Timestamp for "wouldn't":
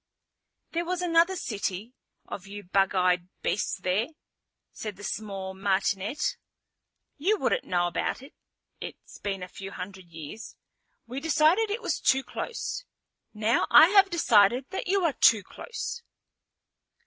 7.37-7.65